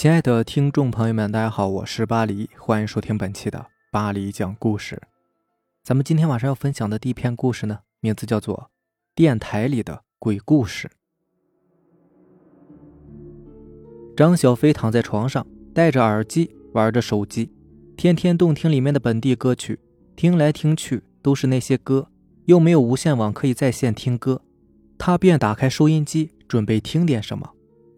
[0.00, 4.98] 亲爱的听众朋友们，大家好，我是巴黎，欢迎收听本期的巴黎讲故事。
[5.84, 8.56] 咱们今天晚上要分享的第一篇故事呢，名字叫做
[9.14, 10.88] 《电台里的鬼故事》。
[14.16, 17.52] 张小飞躺在床上，戴着耳机玩着手机，
[17.94, 19.78] 天天动听里面的本地歌曲，
[20.16, 22.08] 听来听去都是那些歌，
[22.46, 24.40] 又没有无线网可以在线听歌，
[24.96, 27.50] 他便打开收音机，准备听点什么。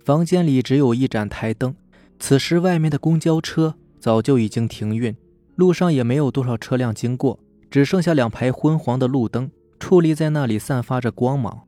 [0.04, 1.76] 房间里只有一盏台灯。
[2.22, 5.16] 此时，外面的公交车早就已经停运，
[5.56, 9.50] 路上也没有多少车辆经过，只剩下两排昏黄的路灯
[9.80, 11.66] 矗立在那里，散发着光芒。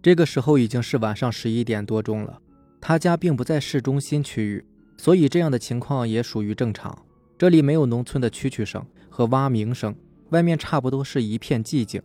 [0.00, 2.40] 这个时候已经是晚上十一点多钟了。
[2.80, 4.64] 他家并不在市中心区域，
[4.96, 6.96] 所以这样的情况也属于正常。
[7.36, 9.92] 这里没有农村的蛐蛐声和蛙鸣声，
[10.30, 12.00] 外面差不多是一片寂静。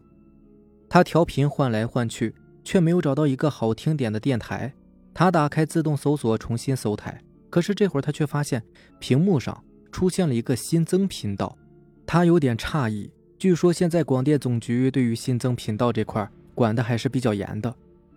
[0.90, 2.34] 他调频换来换去，
[2.64, 4.74] 却没有找到一个好听点的电台。
[5.13, 7.22] 他打开自动搜索，重新搜台。
[7.54, 8.63] 可是这会儿他却发现
[8.98, 11.55] 屏幕上出现了一个新增频道，
[12.04, 13.12] 他有点诧异。
[13.37, 17.71] 据说现在广电总局对于新增频道这块管的还是比较严的，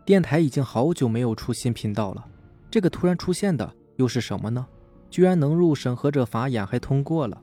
[0.07, 2.27] 电台已经好久没有出新频道了。
[2.71, 4.67] 这个突然出现的又是什么呢？
[5.11, 7.39] 居然能入审核者法眼，还通过了。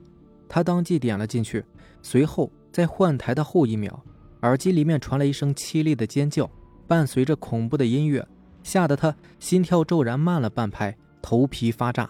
[0.50, 1.64] 他当即点了进去，
[2.02, 4.04] 随后在换台的后一秒，
[4.42, 6.50] 耳机里面传来一声凄厉的尖叫，
[6.88, 8.28] 伴随着恐怖的音乐，
[8.64, 10.98] 吓得他心跳骤然慢了半拍。
[11.24, 12.08] 头皮发炸，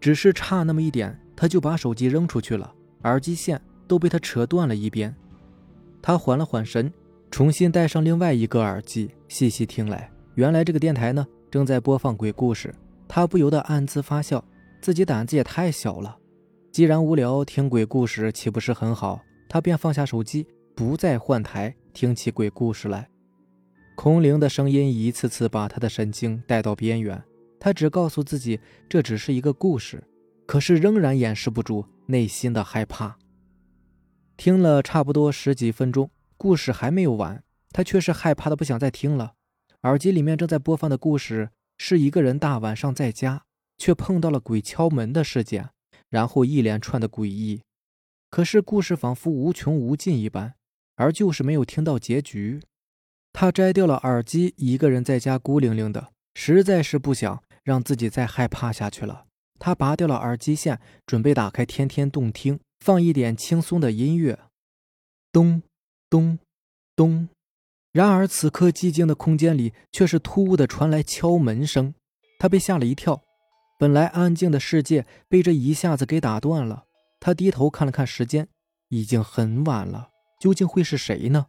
[0.00, 5.14] 只是差那么一点，他就把手机扔出去了，耳机线都被他扯断了一边。
[6.02, 6.92] 他缓了缓神，
[7.30, 12.74] 重新戴上另外一个耳机，细细听来，原来这个电台呢正在播放鬼故事。
[13.06, 14.42] 他不由得暗自发笑，
[14.80, 16.16] 自己胆子也太小了。
[16.72, 19.20] 既然无聊，听鬼故事岂不是很好？
[19.48, 23.08] 他便放下手机，不再换台，听起鬼故事来。
[23.94, 27.22] 空灵的声音一次次把他的神经带到边缘。
[27.58, 30.02] 他只告诉自己这只是一个故事，
[30.46, 33.18] 可是仍然掩饰不住内心的害怕。
[34.36, 39.34] 听了差不多十几分钟，故事还没有完，他却是害怕的不想再听了。
[39.82, 43.44] 耳机里面正在播放的故事是一个人大晚上在家，
[43.78, 45.70] 却碰到了鬼敲门的事件，
[46.08, 47.62] 然后一连串的诡异。
[48.30, 50.54] 可是故事仿佛无穷无尽一般，
[50.96, 52.60] 而就是没有听到结局。
[53.32, 57.42] 他摘掉了耳机，一个人在家孤零零的，实在是不想。
[57.64, 59.24] 让自己再害怕下去了。
[59.58, 64.38] 他拔掉了耳机线，准备打开天天动听，放一点轻松的音乐。
[65.32, 65.62] 咚，
[66.10, 66.38] 咚，
[66.94, 67.28] 咚。
[67.92, 71.94] 然而此刻寂静的空间里，却是突兀的传来敲门声。
[72.38, 73.22] 他被吓了一跳，
[73.78, 76.84] 本来安静的世界被这一下子给打断了。
[77.18, 78.48] 他低头看了看时间，
[78.90, 80.10] 已经很晚了。
[80.38, 81.46] 究竟会是谁呢？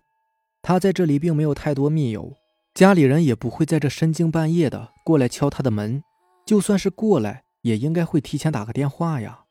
[0.62, 2.38] 他在这里并没有太多密友。
[2.76, 6.04] 家里人也不会在这深更半夜的过来敲他的门，
[6.46, 9.46] 就算是过来，也应该会提前打个电话呀。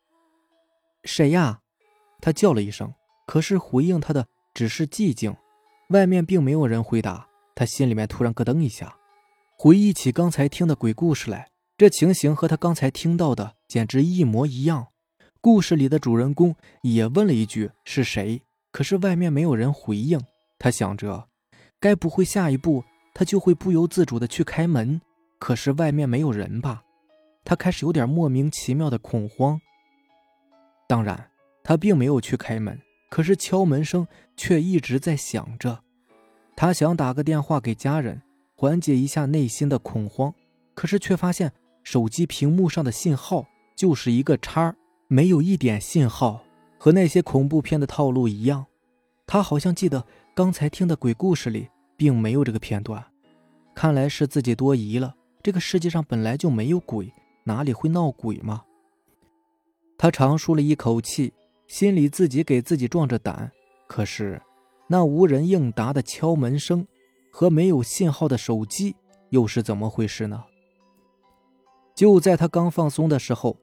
[1.05, 1.61] 谁呀？
[2.21, 2.93] 他叫了一声，
[3.27, 5.35] 可是回应他的只是寂静，
[5.89, 7.27] 外面并没有人回答。
[7.55, 8.95] 他心里面突然咯噔一下，
[9.57, 11.49] 回忆起刚才听的鬼故事来，
[11.79, 14.89] 这情形和他刚才听到的简直一模一样。
[15.41, 20.21] 故事里的主人公也问了一句是谁，可是外面没有人回应。
[20.59, 21.31] 他想着，
[21.81, 22.85] 该不会下一步？
[23.15, 25.01] 他就会不由自主的去开门，
[25.39, 26.83] 可是外面没有人吧？
[27.45, 29.61] 他开始有点莫名其妙的恐慌。
[30.89, 31.31] 当然，
[31.63, 32.81] 他并没有去开门，
[33.11, 35.81] 可是敲门声却一直在响着。
[36.57, 38.21] 他想打个电话给家人，
[38.57, 40.35] 缓解一下内心的恐慌，
[40.75, 44.75] 可是却发现手机屏幕上的信号就是一个叉，
[45.07, 46.43] 没有一点信号，
[46.79, 48.67] 和那些恐怖片的套路一样。
[49.27, 50.05] 他好像记得
[50.35, 51.69] 刚才听的鬼故事里。
[51.97, 53.05] 并没有这个片段，
[53.75, 55.15] 看来是自己多疑了。
[55.43, 57.13] 这个世界上本来就没有鬼，
[57.45, 58.63] 哪里会闹鬼吗？
[59.99, 61.33] 他长舒了一口气，
[61.67, 63.53] 心里自己给自己壮着胆。
[63.87, 64.41] 可是，
[64.89, 66.87] 那无人应答的敲门声
[67.31, 68.97] 和没有信号的手机
[69.31, 70.45] 又是怎么回事呢？
[71.95, 73.57] 就在他刚放松的时候，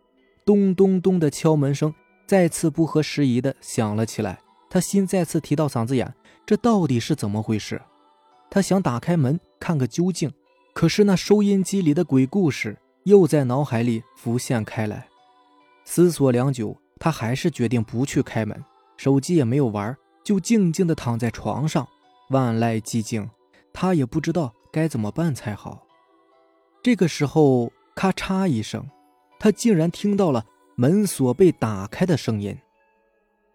[0.46, 1.94] 咚咚咚的敲门声
[2.26, 4.40] 再次不合时宜的响了起来。
[4.70, 6.14] 他心再次提到嗓子眼，
[6.46, 7.82] 这到底是怎么回事？
[8.52, 10.30] 他想打开门看个究竟，
[10.74, 15.08] 可是那收音机里的鬼故事又在脑海里浮现开来。
[15.86, 18.62] 思索良久，他还是决定不去开门，
[18.98, 21.88] 手机也没有玩，就静静地躺在床上。
[22.30, 23.30] 万籁寂静，
[23.72, 25.88] 他也不知道该怎么办才好。
[26.84, 28.86] 这个时候，咔嚓一声，
[29.40, 30.46] 他竟然听到了
[30.76, 32.58] 门锁被打开的声音。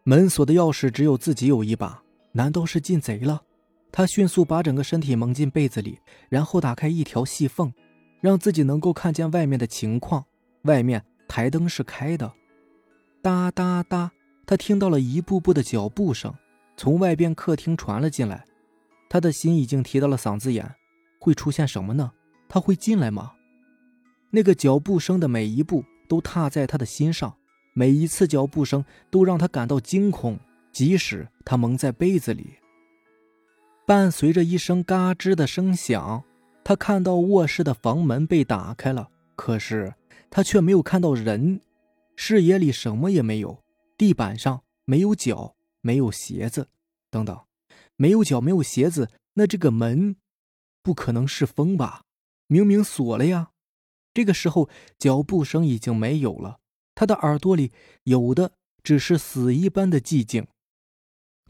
[0.05, 2.03] 门锁的钥匙只有自己有一把，
[2.33, 3.43] 难道是进贼了？
[3.91, 5.99] 他迅速把整个身体蒙进被子里，
[6.29, 7.73] 然后打开一条细缝，
[8.21, 10.25] 让自己能够看见外面的情况。
[10.63, 12.33] 外面台灯是开的。
[13.23, 14.13] 哒哒哒，
[14.45, 16.35] 他听到了一步步的脚步声
[16.77, 18.45] 从外边客厅传了进来，
[19.09, 20.75] 他的心已经提到了嗓子眼。
[21.19, 22.13] 会出现什么呢？
[22.49, 23.33] 他会进来吗？
[24.31, 27.35] 那个脚步声的每一步都踏在他的心上，
[27.73, 30.39] 每一次脚步声都让他感到惊恐，
[30.71, 32.57] 即使他蒙在被子里。
[33.87, 36.25] 伴随着一声嘎吱的声响，
[36.65, 39.95] 他看到卧室的房门被打开了，可是
[40.29, 41.61] 他却没有看到人，
[42.17, 43.63] 视野里什么也没有，
[43.97, 46.67] 地板上没有脚，没有鞋子，
[47.13, 47.41] 等等，
[47.95, 50.17] 没有脚，没有鞋子，那这个门
[50.83, 52.03] 不可能是风吧？
[52.49, 53.51] 明明锁了呀！
[54.13, 54.69] 这个时候，
[54.99, 56.59] 脚步声已经没有了，
[56.97, 57.71] 他的耳朵里
[58.03, 58.51] 有的
[58.83, 60.45] 只是死一般的寂静。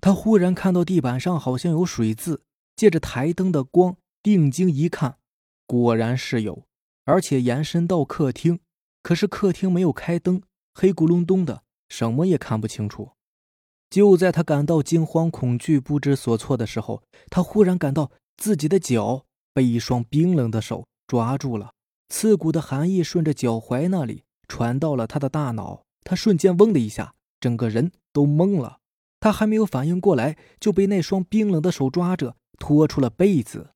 [0.00, 2.42] 他忽然看到地板上好像有水渍，
[2.76, 5.18] 借着台灯的光定睛一看，
[5.66, 6.66] 果然是有，
[7.04, 8.60] 而且延伸到客厅。
[9.02, 10.42] 可是客厅没有开灯，
[10.74, 13.12] 黑咕隆咚的，什么也看不清楚。
[13.88, 21.72] 就在他感到惊慌恐惧、不知所措的时候，他忽然感到自己的脚被一双冰冷的手抓住了，
[22.08, 25.84] 刺骨的寒意顺着脚踝那里传到了他的大脑。
[26.02, 28.80] 他瞬间嗡的一下，整个人都懵了。
[29.26, 33.70] 他还没有反应过来，就被那双冰冷的手抓着，拖出了被子。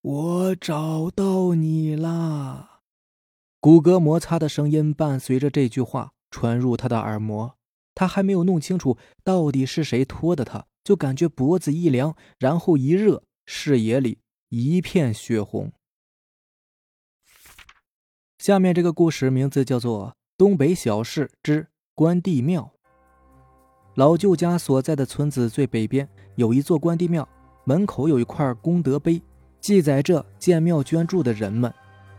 [0.00, 2.82] 我找到你啦！
[3.58, 7.56] 骨骼摩擦的声音伴随着这句话传入他的耳膜。
[7.96, 14.20] 他还没有弄清楚到底是谁拖的他，就感觉脖子一凉，然后一热，视野里
[14.50, 15.72] 一片血红。
[18.38, 22.72] 下面这个故事名字叫做《东北小事之关帝庙》。
[23.94, 27.28] 老舅家所在的村子最北边有一座关帝庙，
[27.64, 29.20] 门口有一块功德碑，
[29.60, 31.72] 记载着建庙捐助的人们。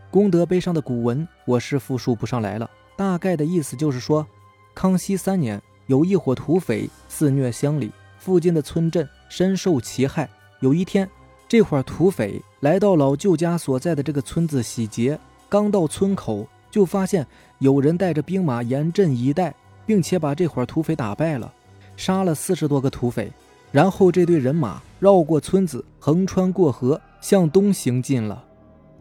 [0.10, 4.28] 功德碑上的古文我是复述不上来了，大概的意思就是说，
[4.76, 10.30] 康熙三年有一伙土匪肆虐乡里，附近的村镇深受其害。
[10.60, 11.10] 有一天，
[11.48, 17.26] 这伙土匪来到老舅家所在的这个村子洗劫，刚到村口就发现
[17.60, 21.52] 有人带着兵马严阵以待，并且把这伙土匪打败了。
[22.02, 23.32] 杀了四十多个土匪，
[23.72, 28.44] 然后这队人马绕过村子，横穿过河，向东行进了。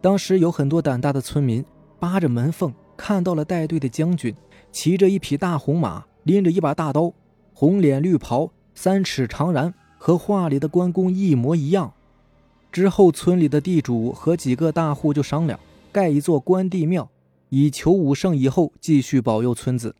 [0.02, 1.64] 当时有很多胆大的村民
[1.98, 4.34] 扒着门缝看到了带队的将军，
[4.70, 7.10] 骑着一匹大红马，拎着一把大刀，
[7.54, 11.94] 红脸绿袍，三尺长髯，和画里的关公一模一样。
[12.70, 15.58] 之后，村里的地主和几个大户就商量
[15.90, 17.08] 盖一座关帝庙，
[17.48, 19.94] 以求武圣以后继续保佑村子。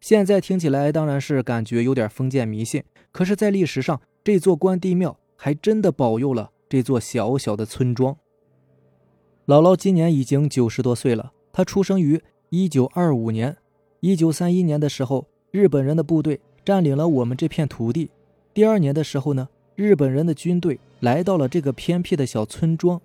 [0.00, 8.16] 现在听起来当然是感觉有点封建迷信，可是，在历史上，这座关帝庙还真的保佑了这座小小的村庄。
[9.46, 12.20] 姥姥今年已经九十多岁了，她出生于
[12.50, 13.56] 一九二五年。
[14.00, 18.10] 一九三一年的时候，日本人的部队占领了我们这片土地。
[18.52, 23.00] 第二年的时候呢，日本人的军队来到了这个偏僻的小村庄。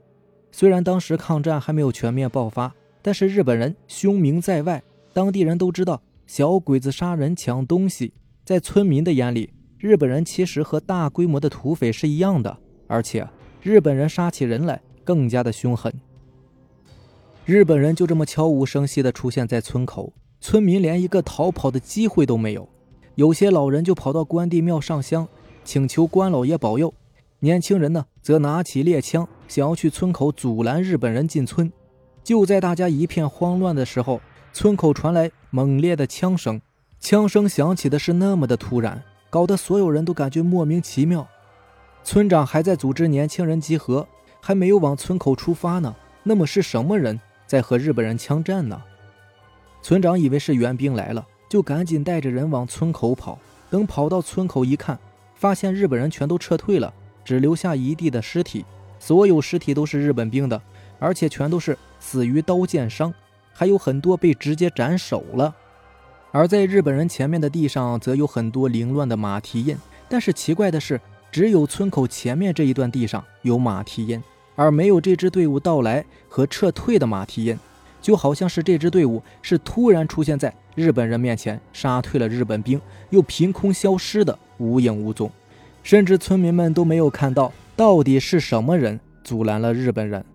[0.51, 4.83] 虽然当时抗战还没有全面爆发，但是日本人凶名在外，
[5.13, 6.01] 当地人都知道。
[6.33, 8.13] 小鬼子杀人抢东西，
[8.45, 12.57] 在村民的眼里，日本人其实和大规模的土匪是一样的，
[12.87, 13.27] 而且
[13.61, 15.93] 日本人杀起人来更加的凶狠。
[17.43, 22.65] 日本人就这么悄无声息地出现在村口，村民连一个逃跑的机会都没有。
[23.15, 25.27] 有些老人就跑到关帝庙上香，
[25.65, 26.93] 请求关老爷保佑；
[27.41, 31.69] 年轻人呢，则拿起猎枪，想要去村口阻拦日本人进村。
[32.23, 34.21] 就在大家一片慌乱的时候，
[34.53, 36.61] 村口传来猛烈的枪声，
[36.99, 41.27] 枪声响起的是那么的突然，搞得所有人都感觉莫名其妙。
[42.03, 44.07] 村长还在组织年轻人集合，
[44.41, 45.95] 还没有往村口出发呢。
[46.23, 48.81] 那么是什么人在和日本人枪战呢？
[49.81, 53.39] 村长以为是援兵来了，就赶紧带着人往村口跑。
[53.69, 54.99] 等跑到村口一看，
[55.33, 56.93] 发现日本人全都撤退了，
[57.23, 58.65] 只留下一地的尸体。
[58.99, 60.61] 所有尸体都是日本兵的，
[60.99, 63.13] 而且全都是死于刀剑伤。
[63.53, 65.55] 还有很多被直接斩首了，
[66.31, 69.77] 而在日本人前面的地上，则有很多凌乱的马蹄印。
[70.09, 70.99] 但是奇怪的是，
[71.31, 74.21] 只有村口前面这一段地上有马蹄印，
[74.55, 77.57] 而没有这支队伍到来和撤退的马蹄印，
[78.01, 85.31] 就好像是这支队伍是突然出现在日本人面前，杀退了日本兵，又凭空消失的无影无踪，
[85.83, 90.25] 甚至村民们都没有看到到底是什么人阻拦了日本人。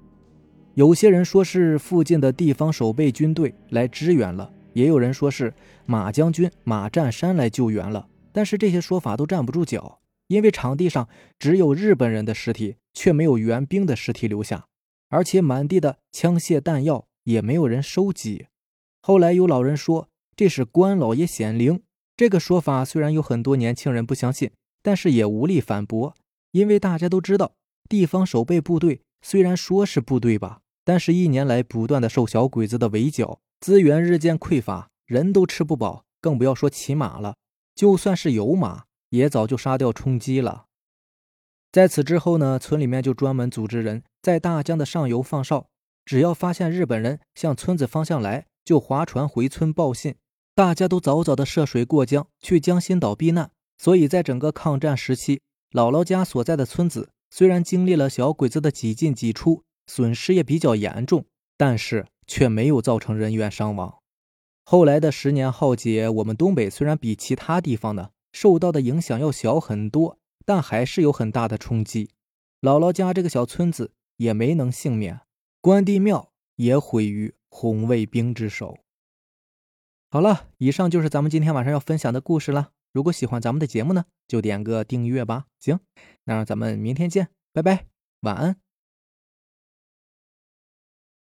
[0.77, 5.55] 有些人说是附近的地方守备军队来支援了，也有人说是
[5.87, 8.07] 马将军马占山来救援了。
[8.31, 14.67] 但是这些说法都站不住脚，因为场地上只有日本人的尸体，却没有援兵的尸体留下，
[15.09, 18.49] 而且满地的枪械弹药也没有人收集。
[19.01, 21.81] 后来有老人说，这是关老爷显灵。
[22.19, 24.51] 这个说法虽然有很多年轻人不相信，
[24.83, 26.15] 但是也无力反驳，
[26.51, 27.55] 因为大家都知道，
[27.89, 37.35] 地方守备部队虽然说是部队吧，但是一年来不断的受小鬼子的围剿，资源日渐匮乏，人都吃不饱，更不要说骑马了。
[37.75, 40.67] 就算是有马，也早就杀掉充饥了。
[41.73, 45.67] 在此之后呢，村里面就专门组织人在大江的上游放哨，
[46.05, 50.15] 只要发现日本人向村子方向来，就划船回村报信。
[50.55, 53.51] 大家都早早的涉水过江去江心岛避难。
[53.77, 55.41] 所以在整个抗战时期，
[55.73, 61.25] 姥姥家所在的村子虽然经历了小鬼子的几进几出，损失也比较严重，
[61.57, 63.99] 但是却没有造成人员伤亡。
[64.65, 70.19] 后来的十年浩劫，我们东北虽然比其他地方呢受到的影响要小很多。
[70.49, 72.11] 但还是有很大的冲击，
[72.61, 75.23] 姥姥家这个小村子也没能幸免，
[75.61, 78.79] 关帝庙也毁于红卫兵之手。
[80.09, 82.71] 好了，以上就是咱们今天晚上要分享的故事了。
[82.93, 85.47] 如果喜欢咱们的节目呢，就点个订阅吧。
[85.59, 85.81] 行，
[86.23, 87.87] 那让咱们明天见，拜拜，
[88.21, 88.66] 晚安。